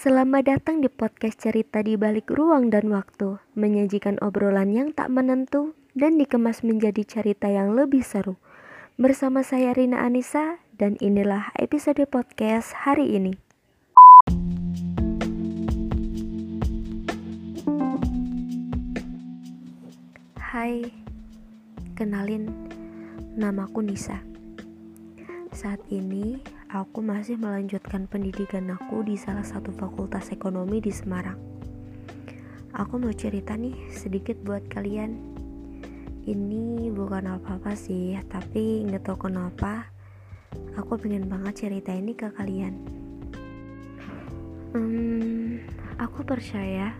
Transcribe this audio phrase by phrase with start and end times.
[0.00, 5.76] Selamat datang di podcast cerita di balik ruang dan waktu, menyajikan obrolan yang tak menentu
[5.92, 8.40] dan dikemas menjadi cerita yang lebih seru.
[8.96, 13.36] Bersama saya Rina Anissa dan inilah episode podcast hari ini.
[20.40, 20.88] Hai,
[21.92, 22.48] kenalin,
[23.36, 24.24] namaku Nisa.
[25.52, 26.40] Saat ini
[26.70, 31.34] aku masih melanjutkan pendidikan aku di salah satu fakultas ekonomi di Semarang.
[32.70, 35.18] Aku mau cerita nih sedikit buat kalian.
[36.30, 39.90] Ini bukan apa-apa sih, tapi nggak tahu kenapa
[40.78, 42.74] aku pengen banget cerita ini ke kalian.
[44.70, 45.58] Hmm,
[45.98, 46.94] aku percaya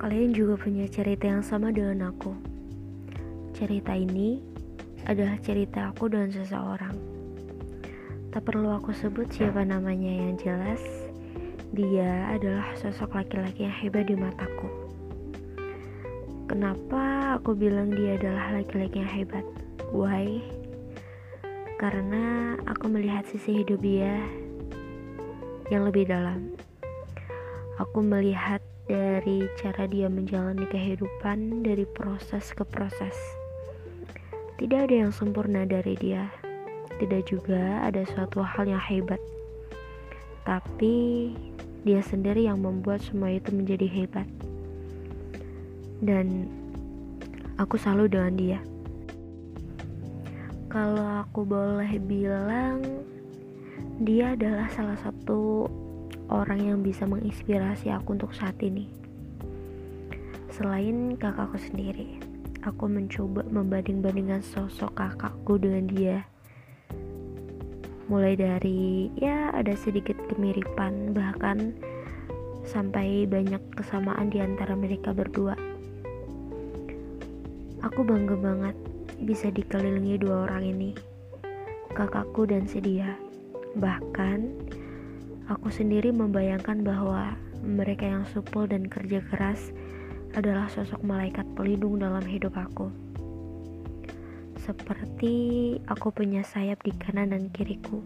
[0.00, 2.32] kalian juga punya cerita yang sama dengan aku.
[3.52, 4.40] Cerita ini
[5.04, 7.17] adalah cerita aku dengan seseorang
[8.38, 10.78] Tak perlu aku sebut siapa namanya yang jelas,
[11.74, 14.70] dia adalah sosok laki-laki yang hebat di mataku.
[16.46, 19.42] Kenapa aku bilang dia adalah laki-laki yang hebat?
[19.90, 20.38] Why?
[21.82, 24.22] Karena aku melihat sisi hidup dia
[25.74, 26.54] yang lebih dalam.
[27.82, 33.18] Aku melihat dari cara dia menjalani kehidupan dari proses ke proses.
[34.62, 36.37] Tidak ada yang sempurna dari dia
[36.98, 39.22] tidak juga ada suatu hal yang hebat,
[40.42, 41.30] tapi
[41.86, 44.26] dia sendiri yang membuat semua itu menjadi hebat.
[46.02, 46.50] Dan
[47.58, 48.60] aku selalu dengan dia.
[50.68, 52.82] Kalau aku boleh bilang,
[54.02, 55.70] dia adalah salah satu
[56.28, 58.90] orang yang bisa menginspirasi aku untuk saat ini.
[60.52, 62.20] Selain kakakku sendiri,
[62.66, 66.18] aku mencoba membanding-bandingkan sosok kakakku dengan dia
[68.08, 71.76] mulai dari ya ada sedikit kemiripan bahkan
[72.64, 75.56] sampai banyak kesamaan di antara mereka berdua.
[77.84, 78.76] Aku bangga banget
[79.22, 80.90] bisa dikelilingi dua orang ini
[81.98, 83.18] kakakku dan sedia
[83.74, 84.54] bahkan
[85.50, 87.34] aku sendiri membayangkan bahwa
[87.66, 89.74] mereka yang supel dan kerja keras
[90.38, 92.94] adalah sosok malaikat pelindung dalam hidup aku
[94.68, 95.32] seperti
[95.88, 98.04] aku punya sayap di kanan dan kiriku.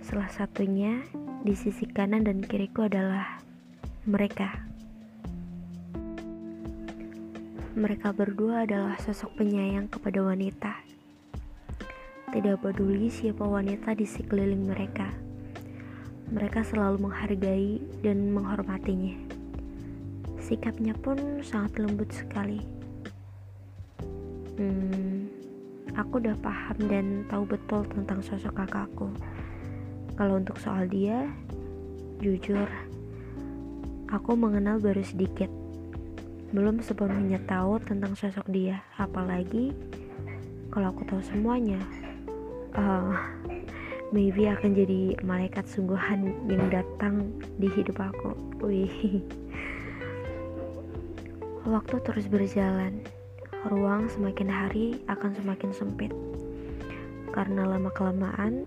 [0.00, 1.04] Salah satunya
[1.44, 3.36] di sisi kanan dan kiriku adalah
[4.08, 4.48] mereka.
[7.76, 10.72] Mereka berdua adalah sosok penyayang kepada wanita.
[12.32, 15.12] Tidak peduli siapa wanita di sekeliling mereka.
[16.32, 19.20] Mereka selalu menghargai dan menghormatinya.
[20.40, 22.64] Sikapnya pun sangat lembut sekali.
[24.56, 25.21] Hmm,
[25.96, 29.12] aku udah paham dan tahu betul tentang sosok kakakku.
[30.16, 31.28] Kalau untuk soal dia,
[32.20, 32.68] jujur,
[34.08, 35.48] aku mengenal baru sedikit.
[36.52, 39.72] Belum sepenuhnya tahu tentang sosok dia, apalagi
[40.68, 41.80] kalau aku tahu semuanya.
[42.72, 43.16] Uh,
[44.12, 48.36] maybe akan jadi malaikat sungguhan yang datang di hidup aku.
[48.60, 49.20] Wih.
[51.72, 53.00] Waktu terus berjalan
[53.70, 56.10] ruang semakin hari akan semakin sempit.
[57.30, 58.66] Karena lama-kelamaan,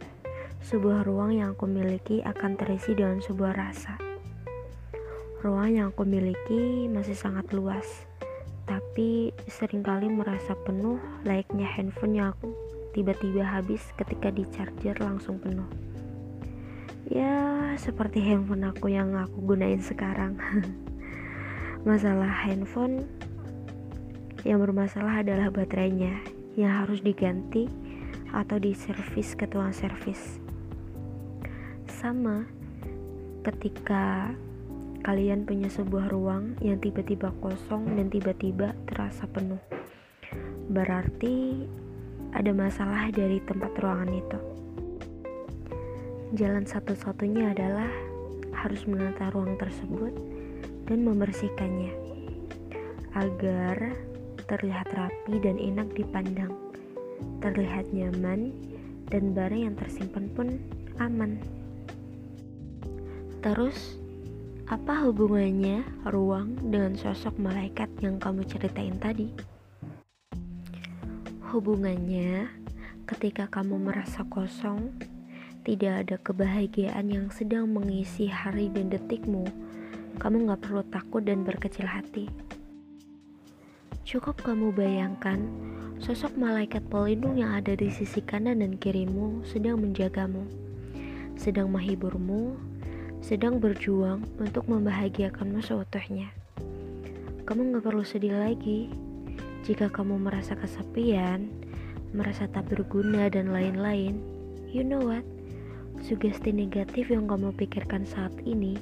[0.63, 3.99] sebuah ruang yang aku miliki akan terisi dengan sebuah rasa.
[5.43, 7.85] Ruang yang aku miliki masih sangat luas,
[8.63, 10.97] tapi sering kali merasa penuh
[11.27, 12.55] layaknya handphone yang aku
[12.95, 15.67] tiba-tiba habis ketika di charger langsung penuh.
[17.11, 20.39] Ya, seperti handphone aku yang aku gunain sekarang.
[21.87, 23.05] Masalah handphone
[24.45, 26.21] yang bermasalah adalah baterainya
[26.53, 27.65] yang harus diganti
[28.29, 30.37] atau diservis ke tukang servis.
[31.89, 32.45] Sama
[33.41, 34.29] ketika
[35.01, 39.61] kalian punya sebuah ruang yang tiba-tiba kosong dan tiba-tiba terasa penuh.
[40.69, 41.65] Berarti
[42.37, 44.39] ada masalah dari tempat ruangan itu.
[46.37, 47.89] Jalan satu-satunya adalah
[48.53, 50.13] harus menata ruang tersebut
[50.85, 51.93] dan membersihkannya
[53.15, 53.95] agar
[54.45, 56.53] terlihat rapi dan enak dipandang,
[57.41, 58.53] terlihat nyaman,
[59.09, 60.47] dan barang yang tersimpan pun
[60.97, 61.37] aman.
[63.45, 64.01] Terus,
[64.65, 69.29] apa hubungannya ruang dengan sosok malaikat yang kamu ceritain tadi?
[71.53, 72.49] Hubungannya
[73.05, 74.97] ketika kamu merasa kosong,
[75.61, 79.45] tidak ada kebahagiaan yang sedang mengisi hari dan detikmu,
[80.17, 82.44] kamu gak perlu takut dan berkecil hati.
[84.05, 85.49] Cukup kamu bayangkan
[85.97, 90.45] sosok malaikat pelindung yang ada di sisi kanan dan kirimu sedang menjagamu,
[91.33, 92.53] sedang menghiburmu,
[93.25, 96.29] sedang berjuang untuk membahagiakanmu seutuhnya.
[97.49, 98.93] Kamu gak perlu sedih lagi
[99.65, 101.49] jika kamu merasa kesepian,
[102.13, 104.21] merasa tak berguna, dan lain-lain.
[104.69, 105.25] You know what?
[106.05, 108.77] Sugesti negatif yang kamu pikirkan saat ini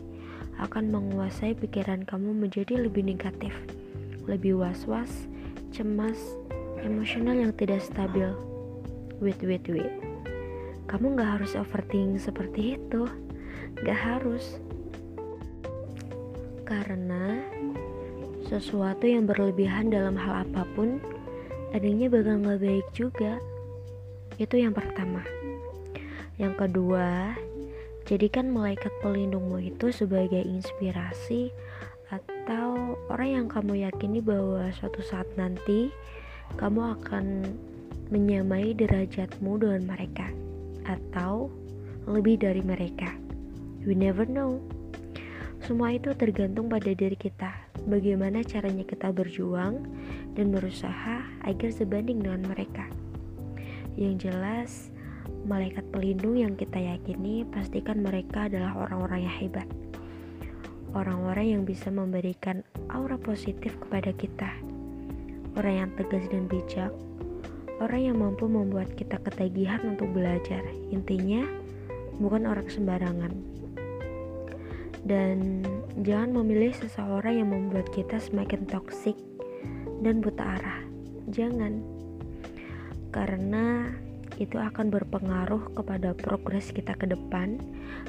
[0.59, 3.55] akan menguasai pikiran kamu menjadi lebih negatif,
[4.27, 5.27] lebih was-was,
[5.73, 6.19] cemas,
[6.83, 8.31] emosional yang tidak stabil.
[9.23, 9.95] Wait, wait, wait.
[10.87, 13.07] Kamu gak harus overthinking seperti itu.
[13.81, 14.59] Gak harus.
[16.67, 17.39] Karena
[18.47, 20.99] sesuatu yang berlebihan dalam hal apa pun
[21.71, 23.39] tadinya bakal gak baik juga.
[24.35, 25.23] Itu yang pertama.
[26.35, 27.37] Yang kedua,
[28.03, 31.53] jadikan malaikat pelindungmu itu sebagai inspirasi
[32.13, 35.89] atau orang yang kamu yakini bahwa suatu saat nanti
[36.59, 37.25] kamu akan
[38.13, 40.27] menyamai derajatmu dengan mereka
[40.85, 41.49] atau
[42.05, 43.09] lebih dari mereka.
[43.87, 44.59] We never know.
[45.63, 47.55] Semua itu tergantung pada diri kita.
[47.87, 49.79] Bagaimana caranya kita berjuang
[50.35, 52.83] dan berusaha agar sebanding dengan mereka.
[53.95, 54.71] Yang jelas,
[55.47, 59.67] malaikat pelindung yang kita yakini pastikan mereka adalah orang-orang yang hebat.
[60.93, 62.61] Orang-orang yang bisa memberikan
[62.93, 64.49] aura positif kepada kita
[65.57, 66.91] orang yang tegas dan bijak,
[67.77, 70.61] orang yang mampu membuat kita ketagihan untuk belajar.
[70.89, 71.45] Intinya,
[72.17, 73.33] bukan orang sembarangan.
[75.03, 75.61] Dan
[75.99, 79.19] jangan memilih seseorang yang membuat kita semakin toksik
[80.01, 80.79] dan buta arah.
[81.29, 81.83] Jangan.
[83.13, 83.93] Karena
[84.41, 87.61] itu akan berpengaruh kepada progres kita ke depan,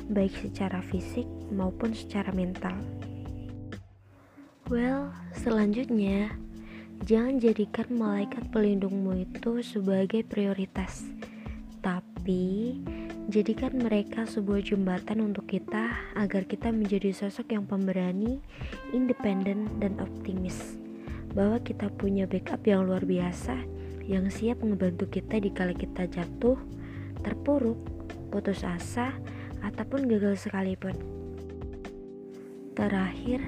[0.09, 2.75] baik secara fisik maupun secara mental.
[4.67, 6.35] Well, selanjutnya
[7.05, 11.05] Jangan jadikan malaikat pelindungmu itu sebagai prioritas,
[11.85, 12.81] tapi
[13.29, 18.41] jadikan mereka sebuah jembatan untuk kita agar kita menjadi sosok yang pemberani,
[18.97, 20.81] independen, dan optimis.
[21.37, 23.59] Bahwa kita punya backup yang luar biasa
[24.09, 26.57] yang siap membantu kita di kala kita jatuh,
[27.21, 27.85] terpuruk,
[28.33, 29.13] putus asa,
[29.61, 31.24] ataupun gagal sekalipun.
[32.75, 33.41] Terakhir,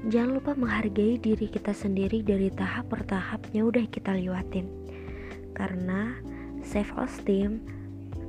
[0.00, 4.64] Jangan lupa menghargai diri kita sendiri dari tahap per tahapnya udah kita lewatin.
[5.52, 6.16] Karena
[6.64, 7.60] self esteem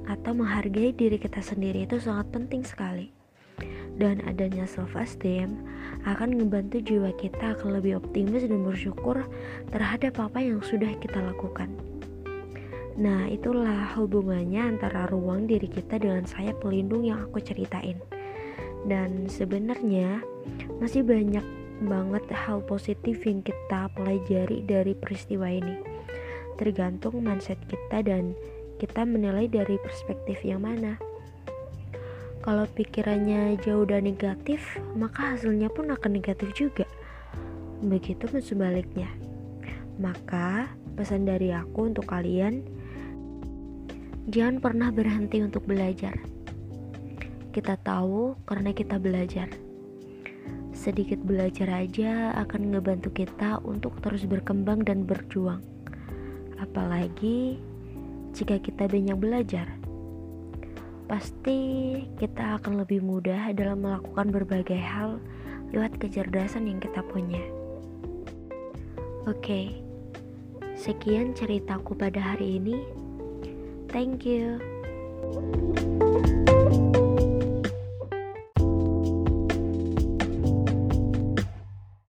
[0.03, 3.15] atau menghargai diri kita sendiri itu sangat penting sekali.
[3.95, 5.63] Dan adanya self esteem
[6.03, 9.23] akan membantu jiwa kita akan lebih optimis dan bersyukur
[9.71, 11.71] terhadap apa yang sudah kita lakukan.
[12.99, 17.95] Nah, itulah hubungannya antara ruang diri kita dengan sayap pelindung yang aku ceritain.
[18.85, 20.25] Dan sebenarnya
[20.81, 21.45] masih banyak
[21.81, 25.77] banget hal positif yang kita pelajari dari peristiwa ini.
[26.57, 28.37] Tergantung mindset kita dan
[28.77, 30.97] kita menilai dari perspektif yang mana.
[32.41, 34.65] Kalau pikirannya jauh dan negatif,
[34.97, 36.89] maka hasilnya pun akan negatif juga.
[37.85, 39.09] Begitu pun sebaliknya.
[40.01, 42.65] Maka, pesan dari aku untuk kalian,
[44.33, 46.17] jangan pernah berhenti untuk belajar.
[47.51, 49.51] Kita tahu karena kita belajar
[50.81, 55.61] sedikit belajar aja akan ngebantu kita untuk terus berkembang dan berjuang.
[56.57, 57.61] Apalagi
[58.33, 59.67] jika kita banyak belajar,
[61.05, 61.59] pasti
[62.17, 65.21] kita akan lebih mudah dalam melakukan berbagai hal
[65.69, 67.43] lewat kecerdasan yang kita punya.
[69.29, 69.77] Oke,
[70.73, 72.81] sekian ceritaku pada hari ini.
[73.91, 74.57] Thank you.